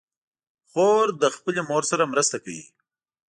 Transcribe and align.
خور 0.69 1.05
له 1.21 1.27
خپلې 1.35 1.61
مور 1.69 1.83
سره 1.91 2.03
مرسته 2.13 2.37
کوي. 2.43 2.65